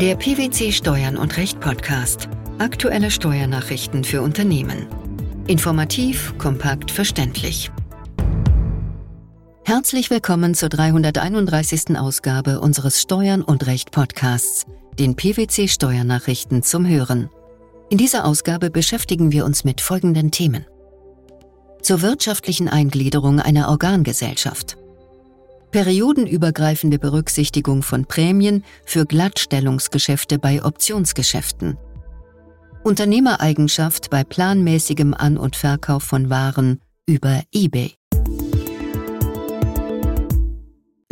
Der 0.00 0.16
PwC 0.16 0.72
Steuern 0.72 1.18
und 1.18 1.36
Recht 1.36 1.60
Podcast. 1.60 2.30
Aktuelle 2.58 3.10
Steuernachrichten 3.10 4.02
für 4.02 4.22
Unternehmen. 4.22 4.86
Informativ, 5.46 6.32
kompakt, 6.38 6.90
verständlich. 6.90 7.70
Herzlich 9.66 10.08
willkommen 10.08 10.54
zur 10.54 10.70
331. 10.70 11.98
Ausgabe 11.98 12.60
unseres 12.60 13.02
Steuern 13.02 13.42
und 13.42 13.66
Recht 13.66 13.90
Podcasts, 13.90 14.64
den 14.98 15.16
PwC 15.16 15.68
Steuernachrichten 15.68 16.62
zum 16.62 16.88
Hören. 16.88 17.28
In 17.90 17.98
dieser 17.98 18.24
Ausgabe 18.24 18.70
beschäftigen 18.70 19.32
wir 19.32 19.44
uns 19.44 19.64
mit 19.64 19.82
folgenden 19.82 20.30
Themen. 20.30 20.64
Zur 21.82 22.00
wirtschaftlichen 22.00 22.70
Eingliederung 22.70 23.38
einer 23.38 23.68
Organgesellschaft 23.68 24.78
periodenübergreifende 25.70 26.98
Berücksichtigung 26.98 27.82
von 27.82 28.06
Prämien 28.06 28.64
für 28.84 29.06
Glattstellungsgeschäfte 29.06 30.38
bei 30.38 30.64
Optionsgeschäften, 30.64 31.76
Unternehmereigenschaft 32.82 34.10
bei 34.10 34.24
planmäßigem 34.24 35.14
An- 35.14 35.36
und 35.36 35.56
Verkauf 35.56 36.02
von 36.02 36.30
Waren 36.30 36.80
über 37.06 37.42
eBay. 37.52 37.94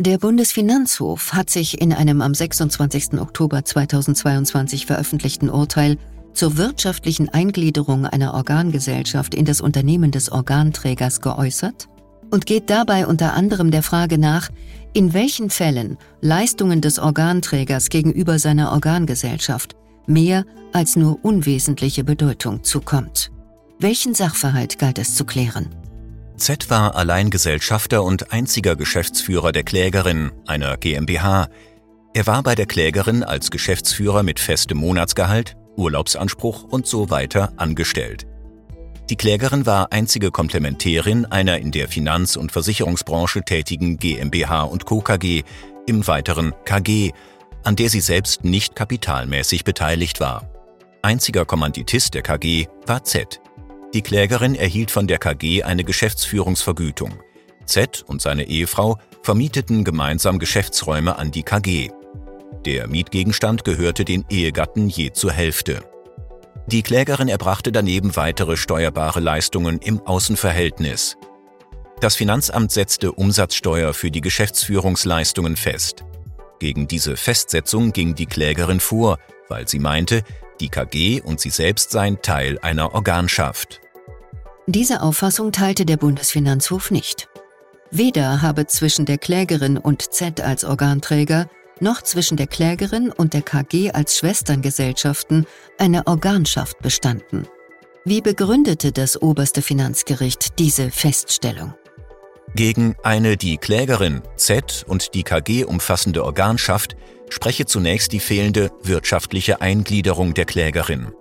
Der 0.01 0.17
Bundesfinanzhof 0.17 1.33
hat 1.33 1.49
sich 1.49 1.81
in 1.81 1.91
einem 1.91 2.21
am 2.21 2.33
26. 2.33 3.19
Oktober 3.19 3.65
2022 3.65 4.85
veröffentlichten 4.85 5.49
Urteil 5.49 5.97
zur 6.33 6.57
wirtschaftlichen 6.57 7.27
Eingliederung 7.27 8.05
einer 8.05 8.33
Organgesellschaft 8.33 9.35
in 9.35 9.43
das 9.43 9.59
Unternehmen 9.59 10.11
des 10.11 10.31
Organträgers 10.31 11.19
geäußert 11.19 11.89
und 12.31 12.45
geht 12.45 12.69
dabei 12.69 13.07
unter 13.07 13.33
anderem 13.33 13.71
der 13.71 13.83
Frage 13.83 14.17
nach, 14.17 14.49
in 14.93 15.13
welchen 15.13 15.49
Fällen 15.49 15.97
Leistungen 16.21 16.81
des 16.81 16.99
Organträgers 16.99 17.89
gegenüber 17.89 18.39
seiner 18.39 18.71
Organgesellschaft 18.71 19.75
mehr 20.07 20.45
als 20.73 20.95
nur 20.95 21.23
unwesentliche 21.23 22.03
Bedeutung 22.03 22.63
zukommt. 22.63 23.31
Welchen 23.79 24.13
Sachverhalt 24.13 24.79
galt 24.79 24.99
es 24.99 25.15
zu 25.15 25.25
klären? 25.25 25.69
Z 26.35 26.69
war 26.69 26.95
Alleingesellschafter 26.95 28.03
und 28.03 28.31
einziger 28.31 28.75
Geschäftsführer 28.75 29.51
der 29.51 29.63
Klägerin, 29.63 30.31
einer 30.47 30.77
GmbH. 30.77 31.49
Er 32.13 32.27
war 32.27 32.43
bei 32.43 32.55
der 32.55 32.65
Klägerin 32.65 33.23
als 33.23 33.51
Geschäftsführer 33.51 34.23
mit 34.23 34.39
festem 34.39 34.77
Monatsgehalt, 34.79 35.55
Urlaubsanspruch 35.75 36.63
und 36.63 36.87
so 36.87 37.09
weiter 37.09 37.53
angestellt. 37.57 38.25
Die 39.09 39.15
Klägerin 39.15 39.65
war 39.65 39.91
einzige 39.91 40.29
Komplementärin 40.29 41.25
einer 41.25 41.57
in 41.57 41.71
der 41.71 41.87
Finanz- 41.87 42.35
und 42.35 42.51
Versicherungsbranche 42.51 43.41
tätigen 43.41 43.97
GmbH 43.97 44.61
und 44.63 44.85
Co. 44.85 45.01
KG, 45.01 45.41
im 45.87 46.05
weiteren 46.05 46.53
KG, 46.63 47.11
an 47.63 47.75
der 47.75 47.89
sie 47.89 48.01
selbst 48.01 48.43
nicht 48.43 48.75
kapitalmäßig 48.75 49.63
beteiligt 49.63 50.19
war. 50.19 50.47
Einziger 51.01 51.45
Kommanditist 51.45 52.13
der 52.13 52.21
KG 52.21 52.67
war 52.85 53.03
Z. 53.03 53.41
Die 53.95 54.03
Klägerin 54.03 54.53
erhielt 54.53 54.91
von 54.91 55.07
der 55.07 55.17
KG 55.17 55.63
eine 55.63 55.83
Geschäftsführungsvergütung. 55.83 57.19
Z 57.65 58.03
und 58.05 58.21
seine 58.21 58.43
Ehefrau 58.43 58.99
vermieteten 59.23 59.83
gemeinsam 59.83 60.37
Geschäftsräume 60.37 61.17
an 61.17 61.31
die 61.31 61.43
KG. 61.43 61.89
Der 62.63 62.87
Mietgegenstand 62.87 63.63
gehörte 63.63 64.05
den 64.05 64.25
Ehegatten 64.29 64.87
je 64.87 65.13
zur 65.13 65.31
Hälfte. 65.31 65.88
Die 66.71 66.83
Klägerin 66.83 67.29
erbrachte 67.29 67.71
daneben 67.71 68.15
weitere 68.15 68.55
steuerbare 68.55 69.19
Leistungen 69.19 69.79
im 69.79 70.05
Außenverhältnis. 70.05 71.17
Das 71.99 72.15
Finanzamt 72.15 72.71
setzte 72.71 73.11
Umsatzsteuer 73.11 73.95
für 73.95 74.11
die 74.11 74.21
Geschäftsführungsleistungen 74.21 75.55
fest. 75.55 76.03
Gegen 76.59 76.87
diese 76.87 77.17
Festsetzung 77.17 77.91
ging 77.91 78.13
die 78.13 78.27
Klägerin 78.27 78.79
vor, 78.79 79.17
weil 79.47 79.67
sie 79.67 79.79
meinte, 79.79 80.21
die 80.59 80.69
KG 80.69 81.21
und 81.21 81.39
sie 81.39 81.49
selbst 81.49 81.89
seien 81.89 82.21
Teil 82.21 82.59
einer 82.59 82.93
Organschaft. 82.93 83.81
Diese 84.67 85.01
Auffassung 85.01 85.51
teilte 85.51 85.87
der 85.87 85.97
Bundesfinanzhof 85.97 86.91
nicht. 86.91 87.29
Weder 87.89 88.43
habe 88.43 88.67
zwischen 88.67 89.07
der 89.07 89.17
Klägerin 89.17 89.79
und 89.79 90.13
Z 90.13 90.39
als 90.39 90.63
Organträger 90.63 91.49
noch 91.81 92.01
zwischen 92.01 92.37
der 92.37 92.47
Klägerin 92.47 93.11
und 93.11 93.33
der 93.33 93.41
KG 93.41 93.91
als 93.91 94.17
Schwesterngesellschaften 94.17 95.45
eine 95.77 96.07
Organschaft 96.07 96.79
bestanden. 96.79 97.47
Wie 98.05 98.21
begründete 98.21 98.91
das 98.91 99.21
oberste 99.21 99.61
Finanzgericht 99.61 100.59
diese 100.59 100.89
Feststellung? 100.89 101.73
Gegen 102.55 102.95
eine 103.03 103.37
die 103.37 103.57
Klägerin 103.57 104.21
Z 104.35 104.83
und 104.87 105.13
die 105.13 105.23
KG 105.23 105.65
umfassende 105.65 106.23
Organschaft 106.23 106.95
spreche 107.29 107.65
zunächst 107.65 108.11
die 108.11 108.19
fehlende 108.19 108.71
wirtschaftliche 108.81 109.61
Eingliederung 109.61 110.33
der 110.33 110.45
Klägerin. 110.45 111.11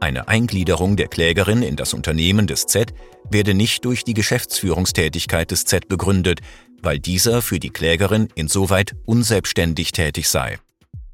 Eine 0.00 0.28
Eingliederung 0.28 0.96
der 0.96 1.08
Klägerin 1.08 1.62
in 1.62 1.74
das 1.74 1.92
Unternehmen 1.92 2.46
des 2.46 2.66
Z 2.66 2.94
werde 3.28 3.54
nicht 3.54 3.84
durch 3.84 4.04
die 4.04 4.14
Geschäftsführungstätigkeit 4.14 5.50
des 5.50 5.64
Z 5.64 5.88
begründet, 5.88 6.40
weil 6.82 6.98
dieser 6.98 7.42
für 7.42 7.58
die 7.58 7.70
Klägerin 7.70 8.28
insoweit 8.34 8.94
unselbstständig 9.04 9.92
tätig 9.92 10.28
sei. 10.28 10.58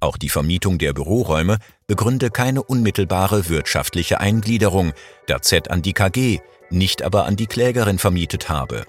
Auch 0.00 0.18
die 0.18 0.28
Vermietung 0.28 0.78
der 0.78 0.92
Büroräume 0.92 1.58
begründe 1.86 2.30
keine 2.30 2.62
unmittelbare 2.62 3.48
wirtschaftliche 3.48 4.20
Eingliederung, 4.20 4.92
da 5.26 5.40
Z 5.40 5.70
an 5.70 5.80
die 5.80 5.94
KG, 5.94 6.40
nicht 6.70 7.02
aber 7.02 7.24
an 7.24 7.36
die 7.36 7.46
Klägerin 7.46 7.98
vermietet 7.98 8.48
habe. 8.48 8.84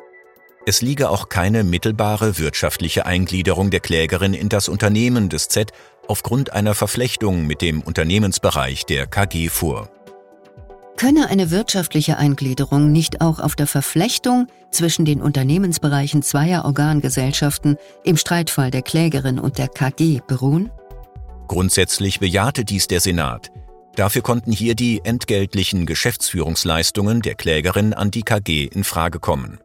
Es 0.68 0.82
liege 0.82 1.10
auch 1.10 1.30
keine 1.30 1.64
mittelbare 1.64 2.40
wirtschaftliche 2.40 3.06
Eingliederung 3.06 3.70
der 3.70 3.82
Klägerin 3.82 4.34
in 4.34 4.50
das 4.50 4.68
Unternehmen 4.68 5.30
des 5.30 5.48
Z 5.48 5.72
aufgrund 6.08 6.54
einer 6.54 6.74
Verflechtung 6.74 7.46
mit 7.46 7.62
dem 7.62 7.82
Unternehmensbereich 7.82 8.86
der 8.86 9.06
KG 9.06 9.50
vor. 9.50 9.90
Könne 10.98 11.30
eine 11.30 11.52
wirtschaftliche 11.52 12.18
Eingliederung 12.18 12.92
nicht 12.92 13.22
auch 13.22 13.40
auf 13.40 13.56
der 13.56 13.68
Verflechtung 13.68 14.48
zwischen 14.76 15.06
den 15.06 15.22
Unternehmensbereichen 15.22 16.22
zweier 16.22 16.66
Organgesellschaften 16.66 17.78
im 18.04 18.18
Streitfall 18.18 18.72
der 18.72 18.82
Klägerin 18.82 19.40
und 19.40 19.58
der 19.58 19.68
KG 19.68 20.20
beruhen? 20.28 20.70
Grundsätzlich 21.48 22.20
bejahte 22.20 22.66
dies 22.66 22.88
der 22.88 23.00
Senat. 23.00 23.52
Dafür 23.96 24.22
konnten 24.22 24.52
hier 24.52 24.76
die 24.76 25.02
entgeltlichen 25.04 25.86
Geschäftsführungsleistungen 25.86 27.22
der 27.22 27.36
Klägerin 27.36 27.94
an 27.94 28.12
die 28.12 28.24
KG 28.24 28.66
in 28.66 28.84
Frage 28.84 29.20
kommen. 29.20 29.60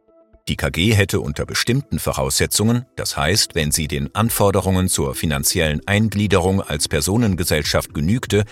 Die 0.48 0.56
KG 0.56 0.94
hätte 0.94 1.20
unter 1.20 1.46
bestimmten 1.46 1.98
Voraussetzungen, 1.98 2.86
das 2.96 3.16
heißt, 3.16 3.54
wenn 3.54 3.72
sie 3.72 3.88
den 3.88 4.14
Anforderungen 4.14 4.88
zur 4.88 5.14
finanziellen 5.14 5.80
Eingliederung 5.86 6.60
als 6.60 6.88
Personengesellschaft 6.88 7.92
genügte, 7.94 8.44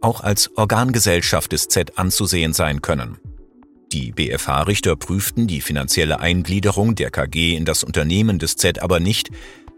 auch 0.00 0.22
als 0.22 0.50
Organgesellschaft 0.56 1.52
des 1.52 1.68
Z 1.68 1.98
anzusehen 1.98 2.52
sein 2.52 2.82
können. 2.82 3.18
Die 3.94 4.10
BFH-Richter 4.10 4.96
prüften 4.96 5.46
die 5.46 5.60
finanzielle 5.60 6.18
Eingliederung 6.18 6.96
der 6.96 7.12
KG 7.12 7.54
in 7.54 7.64
das 7.64 7.84
Unternehmen 7.84 8.40
des 8.40 8.56
Z 8.56 8.82
aber 8.82 8.98
nicht, 8.98 9.30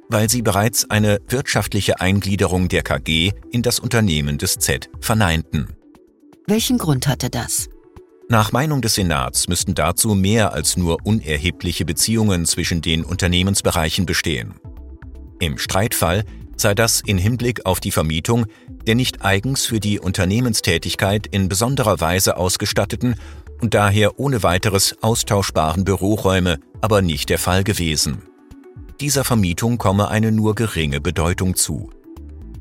weil 0.09 0.31
sie 0.31 0.41
bereits 0.41 0.89
eine 0.89 1.21
wirtschaftliche 1.29 2.01
Eingliederung 2.01 2.69
der 2.69 2.81
KG 2.81 3.33
in 3.51 3.61
das 3.61 3.79
Unternehmen 3.79 4.39
des 4.39 4.55
Z 4.55 4.89
verneinten. 5.03 5.69
Welchen 6.47 6.79
Grund 6.79 7.07
hatte 7.09 7.29
das? 7.29 7.69
Nach 8.31 8.53
Meinung 8.53 8.81
des 8.81 8.95
Senats 8.95 9.49
müssten 9.49 9.75
dazu 9.75 10.15
mehr 10.15 10.55
als 10.55 10.79
nur 10.79 11.05
unerhebliche 11.05 11.85
Beziehungen 11.85 12.47
zwischen 12.47 12.81
den 12.81 13.05
Unternehmensbereichen 13.05 14.07
bestehen. 14.07 14.55
Im 15.41 15.59
Streitfall 15.59 16.25
sei 16.57 16.75
das 16.75 17.03
in 17.03 17.19
Hinblick 17.19 17.67
auf 17.67 17.81
die 17.81 17.91
Vermietung 17.91 18.47
der 18.87 18.95
nicht 18.95 19.25
eigens 19.25 19.67
für 19.67 19.81
die 19.81 19.99
Unternehmenstätigkeit 19.99 21.27
in 21.27 21.49
besonderer 21.49 22.01
Weise 22.01 22.37
ausgestatteten 22.37 23.17
und 23.61 23.75
daher 23.75 24.19
ohne 24.19 24.43
weiteres 24.43 24.97
austauschbaren 25.03 25.85
Büroräume 25.85 26.59
aber 26.81 27.03
nicht 27.03 27.29
der 27.31 27.39
Fall 27.39 27.65
gewesen. 27.65 28.23
Dieser 29.01 29.25
Vermietung 29.25 29.79
komme 29.79 30.09
eine 30.09 30.33
nur 30.33 30.55
geringe 30.55 31.01
Bedeutung 31.01 31.55
zu. 31.55 31.91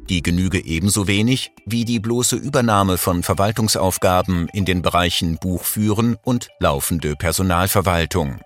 Die 0.09 0.21
genüge 0.21 0.63
ebenso 0.63 1.07
wenig 1.07 1.51
wie 1.65 1.85
die 1.85 1.99
bloße 1.99 2.35
Übernahme 2.35 2.97
von 2.97 3.23
Verwaltungsaufgaben 3.23 4.47
in 4.49 4.65
den 4.65 4.81
Bereichen 4.81 5.37
Buchführen 5.37 6.17
und 6.23 6.49
laufende 6.59 7.15
Personalverwaltung. 7.15 8.39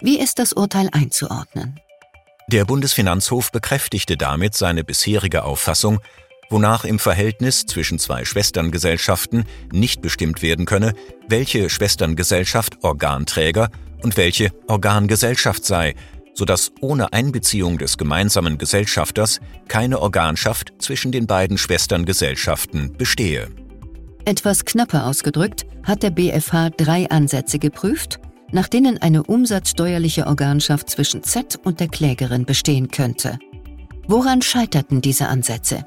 Wie 0.00 0.18
ist 0.18 0.38
das 0.38 0.52
Urteil 0.52 0.88
einzuordnen? 0.92 1.78
Der 2.48 2.64
Bundesfinanzhof 2.64 3.52
bekräftigte 3.52 4.16
damit 4.16 4.54
seine 4.54 4.84
bisherige 4.84 5.44
Auffassung, 5.44 6.00
wonach 6.54 6.84
im 6.84 7.00
Verhältnis 7.00 7.66
zwischen 7.66 7.98
zwei 7.98 8.24
Schwesterngesellschaften 8.24 9.44
nicht 9.72 10.02
bestimmt 10.02 10.40
werden 10.40 10.66
könne, 10.66 10.92
welche 11.26 11.68
Schwesterngesellschaft 11.68 12.84
Organträger 12.84 13.70
und 14.04 14.16
welche 14.16 14.52
Organgesellschaft 14.68 15.64
sei, 15.64 15.96
sodass 16.32 16.70
ohne 16.80 17.12
Einbeziehung 17.12 17.78
des 17.78 17.98
gemeinsamen 17.98 18.56
Gesellschafters 18.56 19.40
keine 19.66 20.00
Organschaft 20.00 20.74
zwischen 20.78 21.10
den 21.10 21.26
beiden 21.26 21.58
Schwesterngesellschaften 21.58 22.96
bestehe. 22.96 23.48
Etwas 24.24 24.64
knapper 24.64 25.06
ausgedrückt 25.06 25.66
hat 25.82 26.04
der 26.04 26.10
BfH 26.10 26.70
drei 26.70 27.10
Ansätze 27.10 27.58
geprüft, 27.58 28.20
nach 28.52 28.68
denen 28.68 28.98
eine 28.98 29.24
umsatzsteuerliche 29.24 30.28
Organschaft 30.28 30.88
zwischen 30.88 31.24
Z 31.24 31.58
und 31.64 31.80
der 31.80 31.88
Klägerin 31.88 32.44
bestehen 32.44 32.92
könnte. 32.92 33.40
Woran 34.06 34.40
scheiterten 34.40 35.00
diese 35.00 35.26
Ansätze? 35.26 35.84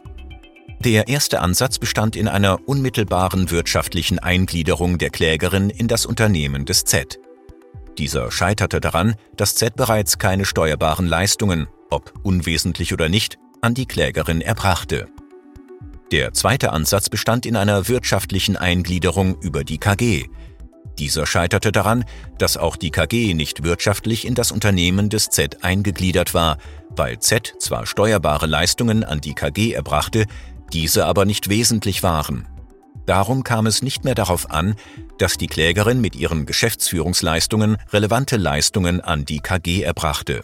Der 0.79 1.07
erste 1.07 1.41
Ansatz 1.41 1.79
bestand 1.79 2.15
in 2.15 2.27
einer 2.27 2.59
unmittelbaren 2.68 3.50
wirtschaftlichen 3.50 4.19
Eingliederung 4.19 5.00
der 5.00 5.09
Klägerin 5.09 5.71
in 5.71 5.88
das 5.88 6.06
Unternehmen 6.06 6.65
des 6.65 6.83
Z. 6.83 7.19
Dieser 7.97 8.31
scheiterte 8.31 8.79
daran, 8.79 9.15
dass 9.35 9.56
Z 9.56 9.75
bereits 9.75 10.19
keine 10.19 10.45
steuerbaren 10.45 11.07
Leistungen, 11.07 11.68
ob 11.89 12.13
unwesentlich 12.21 12.94
oder 12.94 13.09
nicht, 13.09 13.39
an 13.62 13.74
die 13.74 13.88
Klägerin 13.88 14.39
erbrachte. 14.39 15.07
Der 16.12 16.33
zweite 16.33 16.71
Ansatz 16.71 17.09
bestand 17.09 17.47
in 17.47 17.56
einer 17.56 17.88
wirtschaftlichen 17.88 18.56
Eingliederung 18.56 19.41
über 19.41 19.63
die 19.63 19.79
KG. 19.79 20.25
Dieser 21.00 21.25
scheiterte 21.25 21.71
daran, 21.71 22.06
dass 22.38 22.56
auch 22.56 22.77
die 22.77 22.91
KG 22.91 23.33
nicht 23.33 23.63
wirtschaftlich 23.63 24.25
in 24.25 24.35
das 24.35 24.51
Unternehmen 24.51 25.09
des 25.09 25.29
Z 25.29 25.63
eingegliedert 25.63 26.35
war, 26.35 26.59
weil 26.89 27.19
Z 27.19 27.56
zwar 27.59 27.88
steuerbare 27.88 28.45
Leistungen 28.45 29.03
an 29.03 29.21
die 29.21 29.33
KG 29.33 29.74
erbrachte, 29.74 30.25
diese 30.73 31.05
aber 31.05 31.25
nicht 31.25 31.49
wesentlich 31.49 32.03
waren. 32.03 32.47
Darum 33.05 33.43
kam 33.43 33.67
es 33.67 33.81
nicht 33.81 34.03
mehr 34.03 34.15
darauf 34.15 34.51
an, 34.51 34.75
dass 35.17 35.37
die 35.37 35.47
Klägerin 35.47 36.01
mit 36.01 36.15
ihren 36.15 36.45
Geschäftsführungsleistungen 36.45 37.77
relevante 37.93 38.35
Leistungen 38.35 38.99
an 39.01 39.23
die 39.25 39.39
KG 39.39 39.81
erbrachte. 39.81 40.41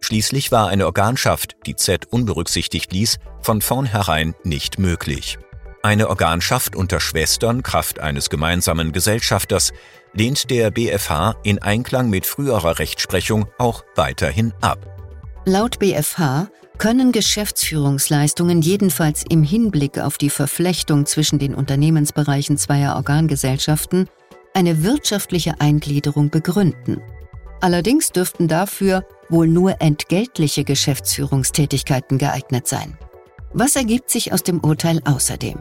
Schließlich 0.00 0.52
war 0.52 0.68
eine 0.68 0.86
Organschaft, 0.86 1.56
die 1.66 1.76
Z 1.76 2.06
unberücksichtigt 2.06 2.92
ließ, 2.92 3.18
von 3.40 3.60
vornherein 3.60 4.34
nicht 4.44 4.78
möglich. 4.78 5.38
Eine 5.82 6.08
Organschaft 6.08 6.74
unter 6.74 6.98
Schwestern 6.98 7.62
Kraft 7.62 8.00
eines 8.00 8.30
gemeinsamen 8.30 8.92
Gesellschafters 8.92 9.72
lehnt 10.12 10.50
der 10.50 10.70
BFH 10.70 11.36
in 11.44 11.62
Einklang 11.62 12.10
mit 12.10 12.26
früherer 12.26 12.78
Rechtsprechung 12.78 13.46
auch 13.58 13.84
weiterhin 13.94 14.52
ab. 14.60 14.78
Laut 15.44 15.78
BFH 15.78 16.48
können 16.78 17.10
Geschäftsführungsleistungen 17.10 18.62
jedenfalls 18.62 19.24
im 19.28 19.42
Hinblick 19.42 19.98
auf 19.98 20.16
die 20.16 20.30
Verflechtung 20.30 21.06
zwischen 21.06 21.38
den 21.38 21.54
Unternehmensbereichen 21.54 22.56
zweier 22.56 22.94
Organgesellschaften 22.96 24.08
eine 24.54 24.82
wirtschaftliche 24.82 25.60
Eingliederung 25.60 26.30
begründen. 26.30 27.02
Allerdings 27.60 28.12
dürften 28.12 28.46
dafür 28.46 29.04
wohl 29.28 29.48
nur 29.48 29.80
entgeltliche 29.80 30.64
Geschäftsführungstätigkeiten 30.64 32.16
geeignet 32.16 32.68
sein. 32.68 32.96
Was 33.52 33.74
ergibt 33.74 34.10
sich 34.10 34.32
aus 34.32 34.44
dem 34.44 34.60
Urteil 34.60 35.00
außerdem? 35.04 35.58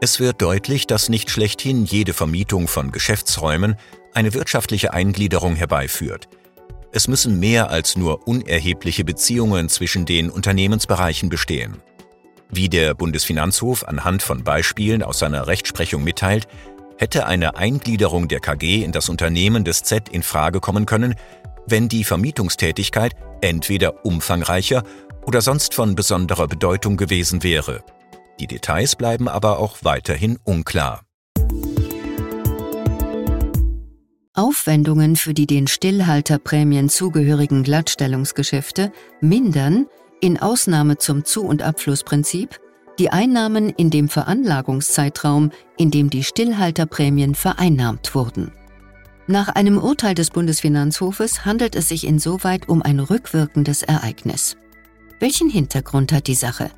Es 0.00 0.18
wird 0.18 0.42
deutlich, 0.42 0.86
dass 0.86 1.08
nicht 1.08 1.30
schlechthin 1.30 1.84
jede 1.84 2.12
Vermietung 2.12 2.68
von 2.68 2.90
Geschäftsräumen 2.90 3.76
eine 4.12 4.34
wirtschaftliche 4.34 4.92
Eingliederung 4.92 5.54
herbeiführt– 5.54 6.28
es 6.96 7.08
müssen 7.08 7.38
mehr 7.38 7.68
als 7.68 7.98
nur 7.98 8.26
unerhebliche 8.26 9.04
Beziehungen 9.04 9.68
zwischen 9.68 10.06
den 10.06 10.30
Unternehmensbereichen 10.30 11.28
bestehen. 11.28 11.76
Wie 12.48 12.70
der 12.70 12.94
Bundesfinanzhof 12.94 13.86
anhand 13.86 14.22
von 14.22 14.44
Beispielen 14.44 15.02
aus 15.02 15.18
seiner 15.18 15.46
Rechtsprechung 15.46 16.02
mitteilt, 16.02 16.48
hätte 16.96 17.26
eine 17.26 17.56
Eingliederung 17.56 18.28
der 18.28 18.40
KG 18.40 18.82
in 18.82 18.92
das 18.92 19.10
Unternehmen 19.10 19.62
des 19.62 19.82
Z 19.82 20.08
in 20.08 20.22
Frage 20.22 20.60
kommen 20.60 20.86
können, 20.86 21.16
wenn 21.66 21.90
die 21.90 22.02
Vermietungstätigkeit 22.02 23.12
entweder 23.42 24.06
umfangreicher 24.06 24.82
oder 25.26 25.42
sonst 25.42 25.74
von 25.74 25.96
besonderer 25.96 26.46
Bedeutung 26.48 26.96
gewesen 26.96 27.42
wäre. 27.42 27.84
Die 28.40 28.46
Details 28.46 28.96
bleiben 28.96 29.28
aber 29.28 29.58
auch 29.58 29.76
weiterhin 29.82 30.38
unklar. 30.44 31.05
Aufwendungen 34.36 35.16
für 35.16 35.34
die 35.34 35.46
den 35.46 35.66
Stillhalterprämien 35.66 36.88
zugehörigen 36.88 37.62
Glattstellungsgeschäfte 37.62 38.92
mindern, 39.20 39.86
in 40.20 40.38
Ausnahme 40.38 40.98
zum 40.98 41.24
Zu- 41.24 41.44
und 41.44 41.62
Abflussprinzip, 41.62 42.60
die 42.98 43.10
Einnahmen 43.10 43.70
in 43.70 43.90
dem 43.90 44.08
Veranlagungszeitraum, 44.08 45.50
in 45.76 45.90
dem 45.90 46.10
die 46.10 46.22
Stillhalterprämien 46.22 47.34
vereinnahmt 47.34 48.14
wurden. 48.14 48.52
Nach 49.26 49.48
einem 49.48 49.78
Urteil 49.78 50.14
des 50.14 50.30
Bundesfinanzhofes 50.30 51.44
handelt 51.44 51.74
es 51.74 51.88
sich 51.88 52.06
insoweit 52.06 52.68
um 52.68 52.82
ein 52.82 53.00
rückwirkendes 53.00 53.82
Ereignis. 53.82 54.56
Welchen 55.18 55.50
Hintergrund 55.50 56.12
hat 56.12 56.26
die 56.26 56.34
Sache? 56.34 56.70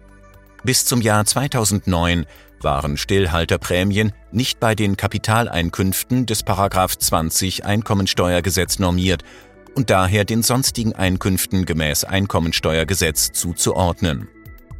Bis 0.64 0.84
zum 0.84 1.00
Jahr 1.00 1.24
2009 1.24 2.26
waren 2.60 2.96
Stillhalterprämien 2.96 4.12
nicht 4.32 4.58
bei 4.58 4.74
den 4.74 4.96
Kapitaleinkünften 4.96 6.26
des 6.26 6.42
20 6.98 7.64
Einkommensteuergesetz 7.64 8.78
normiert 8.78 9.22
und 9.74 9.90
daher 9.90 10.24
den 10.24 10.42
sonstigen 10.42 10.92
Einkünften 10.92 11.64
gemäß 11.64 12.04
Einkommensteuergesetz 12.04 13.30
zuzuordnen. 13.32 14.28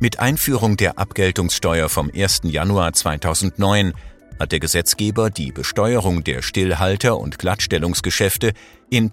Mit 0.00 0.18
Einführung 0.18 0.76
der 0.76 0.98
Abgeltungssteuer 0.98 1.88
vom 1.88 2.10
1. 2.14 2.40
Januar 2.44 2.92
2009 2.92 3.94
hat 4.38 4.52
der 4.52 4.60
Gesetzgeber 4.60 5.30
die 5.30 5.52
Besteuerung 5.52 6.22
der 6.22 6.42
Stillhalter- 6.42 7.18
und 7.18 7.38
Glattstellungsgeschäfte 7.38 8.52
in 8.90 9.10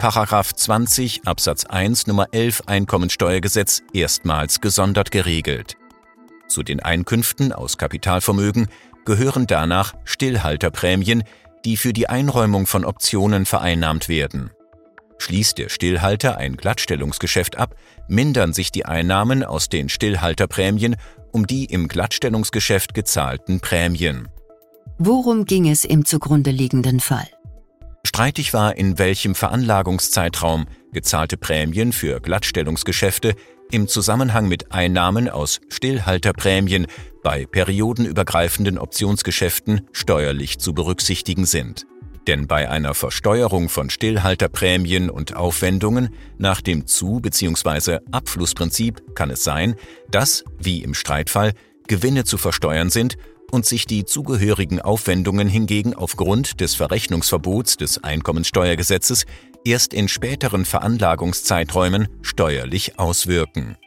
20 0.56 1.22
Absatz 1.26 1.66
1 1.66 2.08
Nummer 2.08 2.28
11 2.32 2.64
Einkommensteuergesetz 2.68 3.82
erstmals 3.94 4.62
gesondert 4.62 5.12
geregelt. 5.12 5.78
Zu 6.56 6.64
den 6.64 6.80
Einkünften 6.80 7.52
aus 7.52 7.78
Kapitalvermögen 7.78 8.70
gehören 9.04 9.46
danach 9.46 9.94
Stillhalterprämien, 10.06 11.26
die 11.66 11.76
für 11.76 11.92
die 11.92 12.08
Einräumung 12.08 12.66
von 12.66 12.86
Optionen 12.86 13.46
vereinnahmt 13.46 14.08
werden. 14.08 14.52
Schließt 15.18 15.58
der 15.58 15.68
Stillhalter 15.68 16.38
ein 16.38 16.56
Glattstellungsgeschäft 16.56 17.58
ab, 17.58 17.76
mindern 18.08 18.54
sich 18.54 18.72
die 18.72 18.86
Einnahmen 18.86 19.44
aus 19.44 19.68
den 19.68 19.90
Stillhalterprämien 19.90 20.96
um 21.34 21.46
die 21.46 21.66
im 21.66 21.90
Glattstellungsgeschäft 21.90 22.94
gezahlten 22.94 23.60
Prämien. 23.60 24.30
Worum 24.98 25.44
ging 25.44 25.70
es 25.70 25.84
im 25.84 26.06
zugrunde 26.06 26.52
liegenden 26.52 27.02
Fall? 27.02 27.28
Streitig 28.06 28.54
war, 28.54 28.78
in 28.78 28.98
welchem 28.98 29.36
Veranlagungszeitraum 29.36 30.68
gezahlte 30.96 31.36
Prämien 31.38 31.92
für 31.92 32.22
Glattstellungsgeschäfte 32.22 33.36
im 33.70 33.88
Zusammenhang 33.88 34.48
mit 34.48 34.72
Einnahmen 34.72 35.28
aus 35.30 35.60
Stillhalterprämien 35.70 36.88
bei 37.22 37.46
periodenübergreifenden 37.46 38.78
Optionsgeschäften 38.78 39.82
steuerlich 39.92 40.58
zu 40.58 40.74
berücksichtigen 40.74 41.46
sind. 41.46 41.86
Denn 42.28 42.48
bei 42.48 42.70
einer 42.70 42.94
Versteuerung 42.94 43.68
von 43.68 43.90
Stillhalterprämien 43.90 45.10
und 45.10 45.36
Aufwendungen 45.36 46.10
nach 46.38 46.62
dem 46.62 46.88
Zu- 46.88 47.20
bzw. 47.20 48.00
Abflussprinzip 48.12 49.16
kann 49.16 49.30
es 49.30 49.44
sein, 49.44 49.76
dass, 50.10 50.46
wie 50.58 50.82
im 50.82 50.94
Streitfall, 50.94 51.52
Gewinne 51.88 52.24
zu 52.24 52.38
versteuern 52.38 52.90
sind 52.90 53.18
und 53.52 53.66
sich 53.66 53.86
die 53.86 54.06
zugehörigen 54.06 54.82
Aufwendungen 54.82 55.48
hingegen 55.48 55.94
aufgrund 55.94 56.62
des 56.62 56.74
Verrechnungsverbots 56.74 57.78
des 57.78 58.04
Einkommensteuergesetzes 58.04 59.26
erst 59.66 59.94
in 59.94 60.08
späteren 60.08 60.64
Veranlagungszeiträumen 60.64 62.08
steuerlich 62.22 63.00
auswirken. 63.00 63.78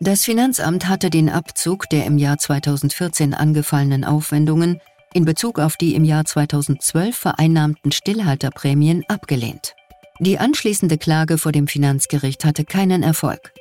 Das 0.00 0.24
Finanzamt 0.24 0.88
hatte 0.88 1.08
den 1.08 1.30
Abzug 1.30 1.88
der 1.88 2.04
im 2.04 2.18
Jahr 2.18 2.36
2014 2.36 3.32
angefallenen 3.32 4.04
Aufwendungen 4.04 4.80
in 5.14 5.24
Bezug 5.24 5.60
auf 5.60 5.76
die 5.76 5.94
im 5.94 6.04
Jahr 6.04 6.24
2012 6.24 7.16
vereinnahmten 7.16 7.92
Stillhalterprämien 7.92 9.04
abgelehnt. 9.08 9.74
Die 10.20 10.38
anschließende 10.38 10.98
Klage 10.98 11.38
vor 11.38 11.52
dem 11.52 11.68
Finanzgericht 11.68 12.44
hatte 12.44 12.64
keinen 12.64 13.02
Erfolg. 13.02 13.52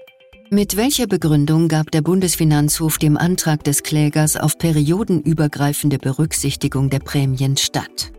Mit 0.50 0.76
welcher 0.76 1.08
Begründung 1.08 1.68
gab 1.68 1.90
der 1.92 2.02
Bundesfinanzhof 2.02 2.98
dem 2.98 3.18
Antrag 3.18 3.64
des 3.64 3.82
Klägers 3.82 4.36
auf 4.38 4.58
periodenübergreifende 4.58 5.98
Berücksichtigung 5.98 6.90
der 6.90 7.00
Prämien 7.00 7.58
statt? 7.58 8.12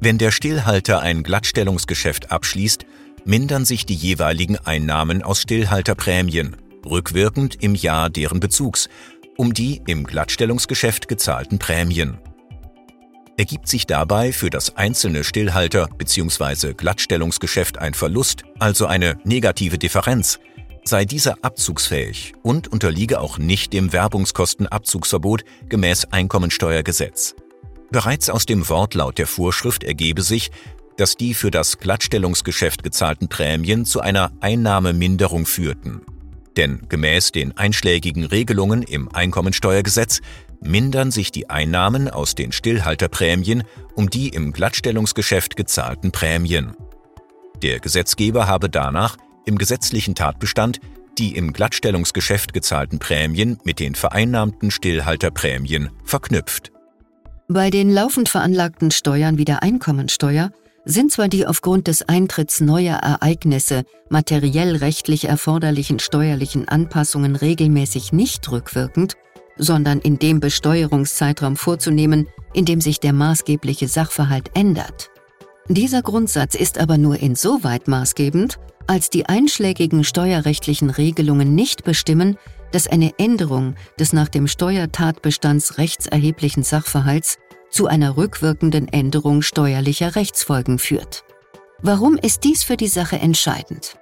Wenn 0.00 0.18
der 0.18 0.30
Stillhalter 0.30 1.00
ein 1.00 1.22
Glattstellungsgeschäft 1.22 2.30
abschließt, 2.30 2.84
mindern 3.24 3.64
sich 3.64 3.86
die 3.86 3.94
jeweiligen 3.94 4.58
Einnahmen 4.58 5.22
aus 5.22 5.40
Stillhalterprämien, 5.40 6.56
rückwirkend 6.84 7.62
im 7.62 7.74
Jahr 7.74 8.10
deren 8.10 8.38
Bezugs, 8.38 8.88
um 9.36 9.54
die 9.54 9.82
im 9.86 10.04
Glattstellungsgeschäft 10.04 11.08
gezahlten 11.08 11.58
Prämien. 11.58 12.18
Ergibt 13.38 13.68
sich 13.68 13.86
dabei 13.86 14.32
für 14.32 14.48
das 14.48 14.76
einzelne 14.76 15.24
Stillhalter 15.24 15.88
bzw. 15.98 16.74
Glattstellungsgeschäft 16.74 17.78
ein 17.78 17.92
Verlust, 17.92 18.44
also 18.58 18.86
eine 18.86 19.18
negative 19.24 19.76
Differenz, 19.76 20.38
sei 20.84 21.04
dieser 21.04 21.36
abzugsfähig 21.42 22.32
und 22.42 22.68
unterliege 22.68 23.20
auch 23.20 23.38
nicht 23.38 23.72
dem 23.72 23.92
Werbungskostenabzugsverbot 23.92 25.44
gemäß 25.68 26.06
Einkommensteuergesetz. 26.12 27.34
Bereits 27.90 28.30
aus 28.30 28.46
dem 28.46 28.68
Wortlaut 28.68 29.18
der 29.18 29.26
Vorschrift 29.26 29.84
ergebe 29.84 30.22
sich, 30.22 30.50
dass 30.96 31.16
die 31.16 31.34
für 31.34 31.50
das 31.50 31.78
Glattstellungsgeschäft 31.78 32.82
gezahlten 32.82 33.28
Prämien 33.28 33.84
zu 33.84 34.00
einer 34.00 34.32
Einnahmeminderung 34.40 35.46
führten. 35.46 36.00
Denn 36.56 36.86
gemäß 36.88 37.32
den 37.32 37.56
einschlägigen 37.56 38.24
Regelungen 38.24 38.82
im 38.82 39.10
Einkommensteuergesetz 39.14 40.20
mindern 40.62 41.10
sich 41.10 41.30
die 41.30 41.50
Einnahmen 41.50 42.08
aus 42.08 42.34
den 42.34 42.50
Stillhalterprämien 42.50 43.64
um 43.94 44.08
die 44.08 44.30
im 44.30 44.52
Glattstellungsgeschäft 44.52 45.56
gezahlten 45.56 46.12
Prämien. 46.12 46.74
Der 47.62 47.80
Gesetzgeber 47.80 48.46
habe 48.46 48.70
danach 48.70 49.16
im 49.44 49.58
gesetzlichen 49.58 50.14
Tatbestand 50.14 50.80
die 51.18 51.34
im 51.34 51.54
Glattstellungsgeschäft 51.54 52.52
gezahlten 52.52 52.98
Prämien 52.98 53.58
mit 53.64 53.80
den 53.80 53.94
vereinnahmten 53.94 54.70
Stillhalterprämien 54.70 55.90
verknüpft. 56.04 56.72
Bei 57.48 57.70
den 57.70 57.92
laufend 57.92 58.28
veranlagten 58.28 58.90
Steuern 58.90 59.38
wie 59.38 59.44
der 59.44 59.62
Einkommensteuer 59.62 60.50
sind 60.84 61.12
zwar 61.12 61.28
die 61.28 61.46
aufgrund 61.46 61.86
des 61.86 62.08
Eintritts 62.08 62.60
neuer 62.60 62.96
Ereignisse 62.96 63.84
materiell 64.08 64.74
rechtlich 64.74 65.26
erforderlichen 65.26 66.00
steuerlichen 66.00 66.66
Anpassungen 66.66 67.36
regelmäßig 67.36 68.12
nicht 68.12 68.50
rückwirkend, 68.50 69.14
sondern 69.56 70.00
in 70.00 70.18
dem 70.18 70.40
Besteuerungszeitraum 70.40 71.54
vorzunehmen, 71.54 72.26
in 72.52 72.64
dem 72.64 72.80
sich 72.80 72.98
der 72.98 73.12
maßgebliche 73.12 73.86
Sachverhalt 73.86 74.50
ändert. 74.54 75.10
Dieser 75.68 76.02
Grundsatz 76.02 76.56
ist 76.56 76.78
aber 76.78 76.98
nur 76.98 77.20
insoweit 77.20 77.86
maßgebend, 77.86 78.58
als 78.88 79.08
die 79.08 79.26
einschlägigen 79.26 80.02
steuerrechtlichen 80.02 80.90
Regelungen 80.90 81.54
nicht 81.54 81.84
bestimmen, 81.84 82.38
dass 82.76 82.86
eine 82.86 83.18
Änderung 83.18 83.74
des 83.98 84.12
nach 84.12 84.28
dem 84.28 84.46
Steuertatbestands 84.46 85.78
rechtserheblichen 85.78 86.62
Sachverhalts 86.62 87.38
zu 87.70 87.86
einer 87.86 88.18
rückwirkenden 88.18 88.86
Änderung 88.88 89.40
steuerlicher 89.40 90.14
Rechtsfolgen 90.14 90.78
führt. 90.78 91.24
Warum 91.80 92.18
ist 92.18 92.44
dies 92.44 92.64
für 92.64 92.76
die 92.76 92.88
Sache 92.88 93.16
entscheidend? 93.16 93.96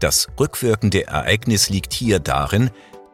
Das 0.00 0.26
rückwirkende 0.40 1.06
Ereignis 1.06 1.70
liegt 1.70 1.92
hier 1.92 2.18
darin, 2.18 2.70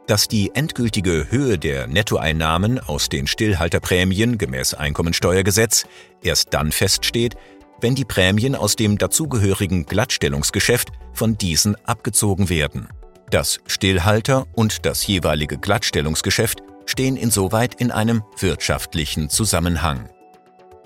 dass 0.06 0.28
die 0.28 0.52
endgültige 0.54 1.30
Höhe 1.30 1.58
der 1.58 1.88
Nettoeinnahmen 1.88 2.78
aus 2.80 3.10
den 3.10 3.26
Stillhalterprämien 3.26 4.38
gemäß 4.38 4.72
Einkommensteuergesetz 4.72 5.84
erst 6.22 6.54
dann 6.54 6.72
feststeht, 6.72 7.34
wenn 7.82 7.94
die 7.94 8.06
Prämien 8.06 8.54
aus 8.54 8.76
dem 8.76 8.96
dazugehörigen 8.96 9.84
Glattstellungsgeschäft 9.84 10.88
von 11.12 11.36
diesen 11.36 11.76
abgezogen 11.84 12.48
werden. 12.48 12.88
Das 13.30 13.58
Stillhalter 13.66 14.46
und 14.54 14.86
das 14.86 15.04
jeweilige 15.06 15.58
Glattstellungsgeschäft 15.58 16.62
stehen 16.86 17.16
insoweit 17.16 17.74
in 17.74 17.90
einem 17.90 18.22
wirtschaftlichen 18.38 19.28
Zusammenhang. 19.28 20.08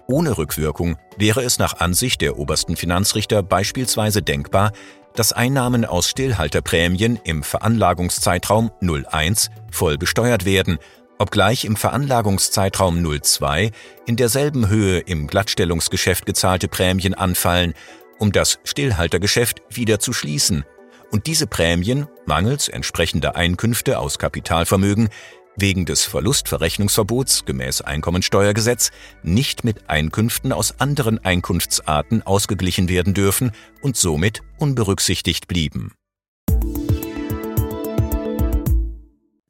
Ohne 0.06 0.38
Rückwirkung 0.38 0.96
wäre 1.18 1.42
es 1.42 1.58
nach 1.58 1.80
Ansicht 1.80 2.22
der 2.22 2.38
obersten 2.38 2.76
Finanzrichter 2.76 3.42
beispielsweise 3.42 4.22
denkbar, 4.22 4.72
dass 5.14 5.34
Einnahmen 5.34 5.84
aus 5.84 6.08
Stillhalterprämien 6.08 7.20
im 7.24 7.42
Veranlagungszeitraum 7.42 8.70
01 8.80 9.50
voll 9.70 9.98
besteuert 9.98 10.46
werden, 10.46 10.78
obgleich 11.18 11.66
im 11.66 11.76
Veranlagungszeitraum 11.76 13.04
02 13.22 13.70
in 14.06 14.16
derselben 14.16 14.68
Höhe 14.68 15.00
im 15.00 15.26
Glattstellungsgeschäft 15.26 16.24
gezahlte 16.24 16.68
Prämien 16.68 17.12
anfallen, 17.12 17.74
um 18.18 18.32
das 18.32 18.60
Stillhaltergeschäft 18.64 19.60
wieder 19.68 19.98
zu 19.98 20.14
schließen 20.14 20.64
und 21.10 21.26
diese 21.26 21.46
Prämien 21.46 22.06
mangels 22.26 22.68
entsprechender 22.68 23.36
Einkünfte 23.36 23.98
aus 23.98 24.18
Kapitalvermögen 24.18 25.08
wegen 25.56 25.84
des 25.84 26.04
Verlustverrechnungsverbots 26.04 27.44
gemäß 27.44 27.82
Einkommensteuergesetz 27.82 28.90
nicht 29.22 29.64
mit 29.64 29.90
Einkünften 29.90 30.52
aus 30.52 30.80
anderen 30.80 31.22
Einkunftsarten 31.24 32.22
ausgeglichen 32.22 32.88
werden 32.88 33.14
dürfen 33.14 33.52
und 33.82 33.96
somit 33.96 34.42
unberücksichtigt 34.58 35.48
blieben. 35.48 35.92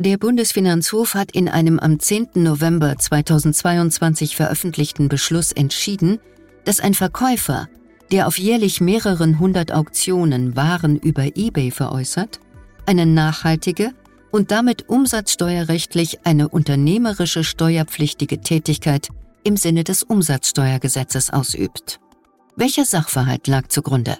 Der 0.02 0.17
Bundesfinanzhof 0.17 1.12
hat 1.12 1.33
in 1.33 1.47
einem 1.47 1.79
am 1.79 2.00
10. 2.00 2.31
November 2.37 2.97
2022 2.97 4.35
veröffentlichten 4.35 5.11
Beschluss 5.11 5.52
entschieden, 5.52 6.21
dass 6.64 6.81
ein 6.81 6.95
Verkäufer, 6.95 7.69
der 8.12 8.26
auf 8.26 8.38
jährlich 8.38 8.81
mehreren 8.81 9.38
hundert 9.38 9.73
Auktionen 9.73 10.57
Waren 10.57 10.99
über 10.99 11.37
eBay 11.37 11.71
veräußert, 11.71 12.40
eine 12.87 13.07
nachhaltige 13.07 13.93
und 14.31 14.50
damit 14.50 14.88
umsatzsteuerrechtlich 14.88 16.25
eine 16.25 16.49
unternehmerische 16.49 17.45
steuerpflichtige 17.45 18.40
Tätigkeit 18.40 19.09
im 19.45 19.57
Sinne 19.57 19.85
des 19.85 20.02
Umsatzsteuergesetzes 20.02 21.31
ausübt. 21.31 22.00
Welcher 22.57 22.85
Sachverhalt 22.85 23.47
lag 23.47 23.69
zugrunde? 23.69 24.19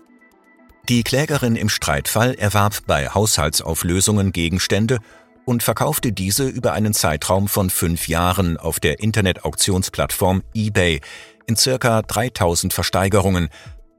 Die 0.89 1.03
Klägerin 1.03 1.57
im 1.57 1.69
Streitfall 1.69 2.35
erwarb 2.35 2.87
bei 2.87 3.09
Haushaltsauflösungen 3.09 4.33
Gegenstände 4.33 4.99
und 5.45 5.63
verkaufte 5.63 6.13
diese 6.13 6.49
über 6.49 6.73
einen 6.73 6.95
Zeitraum 6.95 7.49
von 7.49 7.71
fünf 7.71 8.09
Jahren 8.09 8.57
auf 8.57 8.81
der 8.81 9.01
Internetauktionsplattform 9.01 10.43
eBay 10.55 11.01
in 11.47 11.57
circa 11.57 12.03
3000 12.03 12.73
Versteigerungen 12.73 13.51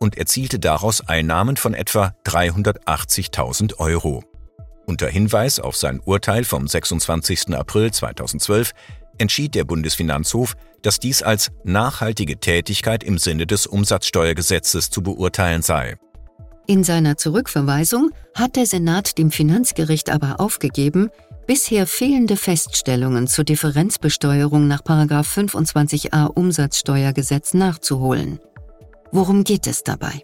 und 0.01 0.17
erzielte 0.17 0.57
daraus 0.57 1.07
Einnahmen 1.07 1.57
von 1.57 1.75
etwa 1.75 2.15
380.000 2.25 3.77
Euro. 3.77 4.23
Unter 4.87 5.07
Hinweis 5.07 5.59
auf 5.59 5.77
sein 5.77 6.01
Urteil 6.03 6.43
vom 6.43 6.67
26. 6.67 7.53
April 7.53 7.91
2012 7.91 8.71
entschied 9.19 9.53
der 9.53 9.63
Bundesfinanzhof, 9.63 10.55
dass 10.81 10.97
dies 10.97 11.21
als 11.21 11.51
nachhaltige 11.63 12.39
Tätigkeit 12.39 13.03
im 13.03 13.19
Sinne 13.19 13.45
des 13.45 13.67
Umsatzsteuergesetzes 13.67 14.89
zu 14.89 15.03
beurteilen 15.03 15.61
sei. 15.61 15.97
In 16.65 16.83
seiner 16.83 17.17
Zurückverweisung 17.17 18.09
hat 18.33 18.55
der 18.55 18.65
Senat 18.65 19.19
dem 19.19 19.29
Finanzgericht 19.29 20.09
aber 20.09 20.39
aufgegeben, 20.39 21.09
bisher 21.45 21.85
fehlende 21.85 22.37
Feststellungen 22.37 23.27
zur 23.27 23.43
Differenzbesteuerung 23.43 24.67
nach 24.67 24.81
25a 24.81 26.25
Umsatzsteuergesetz 26.25 27.53
nachzuholen. 27.53 28.39
Worum 29.11 29.43
geht 29.43 29.67
es 29.67 29.83
dabei? 29.83 30.23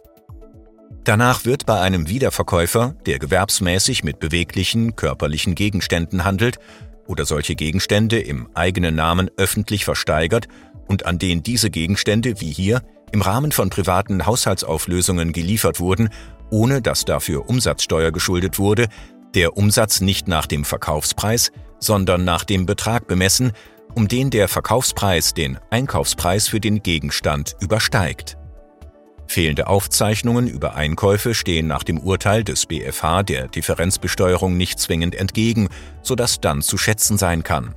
Danach 1.03 1.45
wird 1.45 1.65
bei 1.65 1.79
einem 1.79 2.09
Wiederverkäufer, 2.09 2.95
der 3.05 3.19
gewerbsmäßig 3.19 4.03
mit 4.03 4.19
beweglichen 4.19 4.95
körperlichen 4.95 5.55
Gegenständen 5.55 6.23
handelt 6.23 6.59
oder 7.05 7.25
solche 7.25 7.55
Gegenstände 7.55 8.19
im 8.19 8.49
eigenen 8.53 8.95
Namen 8.95 9.29
öffentlich 9.37 9.85
versteigert 9.85 10.47
und 10.87 11.05
an 11.05 11.19
den 11.19 11.43
diese 11.43 11.69
Gegenstände, 11.69 12.41
wie 12.41 12.51
hier, 12.51 12.81
im 13.11 13.21
Rahmen 13.21 13.51
von 13.51 13.69
privaten 13.69 14.25
Haushaltsauflösungen 14.25 15.31
geliefert 15.31 15.79
wurden, 15.79 16.09
ohne 16.49 16.81
dass 16.81 17.05
dafür 17.05 17.49
Umsatzsteuer 17.49 18.11
geschuldet 18.11 18.59
wurde, 18.59 18.87
der 19.33 19.55
Umsatz 19.55 20.01
nicht 20.01 20.27
nach 20.27 20.45
dem 20.45 20.65
Verkaufspreis, 20.65 21.51
sondern 21.79 22.25
nach 22.25 22.43
dem 22.43 22.65
Betrag 22.65 23.07
bemessen, 23.07 23.51
um 23.95 24.07
den 24.07 24.29
der 24.29 24.47
Verkaufspreis 24.47 25.33
den 25.33 25.57
Einkaufspreis 25.71 26.47
für 26.47 26.59
den 26.59 26.83
Gegenstand 26.83 27.55
übersteigt. 27.61 28.37
Fehlende 29.27 29.67
Aufzeichnungen 29.67 30.47
über 30.47 30.75
Einkäufe 30.75 31.33
stehen 31.33 31.67
nach 31.67 31.83
dem 31.83 31.99
Urteil 31.99 32.43
des 32.43 32.65
BfH 32.65 33.23
der 33.23 33.47
Differenzbesteuerung 33.47 34.57
nicht 34.57 34.79
zwingend 34.79 35.15
entgegen, 35.15 35.69
sodass 36.01 36.41
dann 36.41 36.61
zu 36.61 36.77
schätzen 36.77 37.17
sein 37.17 37.43
kann. 37.43 37.75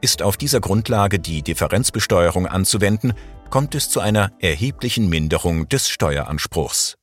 Ist 0.00 0.22
auf 0.22 0.36
dieser 0.36 0.60
Grundlage 0.60 1.18
die 1.18 1.42
Differenzbesteuerung 1.42 2.46
anzuwenden, 2.46 3.14
kommt 3.50 3.74
es 3.74 3.88
zu 3.88 4.00
einer 4.00 4.32
erheblichen 4.40 5.08
Minderung 5.08 5.68
des 5.68 5.88
Steueranspruchs. 5.88 6.96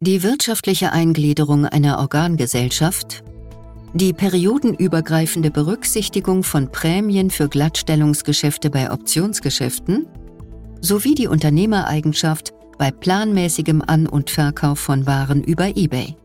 Die 0.00 0.22
wirtschaftliche 0.22 0.92
Eingliederung 0.92 1.64
einer 1.64 1.98
Organgesellschaft, 1.98 3.24
die 3.94 4.12
periodenübergreifende 4.12 5.50
Berücksichtigung 5.50 6.42
von 6.42 6.70
Prämien 6.70 7.30
für 7.30 7.48
Glattstellungsgeschäfte 7.48 8.68
bei 8.68 8.92
Optionsgeschäften 8.92 10.06
sowie 10.80 11.14
die 11.14 11.26
Unternehmereigenschaft 11.26 12.52
bei 12.78 12.90
planmäßigem 12.90 13.82
An- 13.86 14.06
und 14.06 14.30
Verkauf 14.30 14.78
von 14.78 15.06
Waren 15.06 15.42
über 15.42 15.76
eBay. 15.76 16.16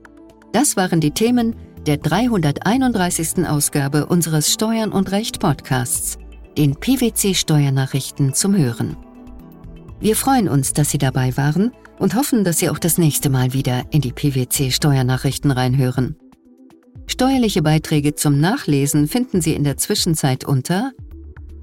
Das 0.51 0.75
waren 0.75 0.99
die 0.99 1.11
Themen 1.11 1.55
der 1.85 1.97
331. 1.97 3.47
Ausgabe 3.47 4.05
unseres 4.05 4.53
Steuern 4.53 4.91
und 4.91 5.11
Recht 5.11 5.39
Podcasts, 5.39 6.17
den 6.57 6.75
PwC 6.75 7.33
Steuernachrichten 7.33 8.33
zum 8.33 8.55
Hören. 8.55 8.97
Wir 9.99 10.15
freuen 10.15 10.49
uns, 10.49 10.73
dass 10.73 10.89
Sie 10.89 10.97
dabei 10.97 11.37
waren 11.37 11.71
und 11.99 12.15
hoffen, 12.15 12.43
dass 12.43 12.59
Sie 12.59 12.69
auch 12.69 12.79
das 12.79 12.97
nächste 12.97 13.29
Mal 13.29 13.53
wieder 13.53 13.83
in 13.91 14.01
die 14.01 14.11
PwC 14.11 14.71
Steuernachrichten 14.71 15.51
reinhören. 15.51 16.15
Steuerliche 17.07 17.61
Beiträge 17.61 18.15
zum 18.15 18.39
Nachlesen 18.39 19.07
finden 19.07 19.41
Sie 19.41 19.53
in 19.53 19.63
der 19.63 19.77
Zwischenzeit 19.77 20.43
unter 20.43 20.91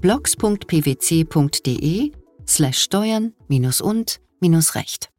blogs.pwc.de 0.01 2.11
slash 2.49 2.79
steuern 2.79 3.33
minus 3.47 3.81
und 3.81 4.19
minus 4.39 4.75
recht. 4.75 5.09